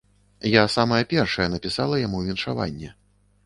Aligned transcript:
Я 0.51 0.63
самая 0.75 0.99
першая 1.11 1.47
напісала 1.57 2.03
яму 2.07 2.25
віншаванне. 2.31 2.89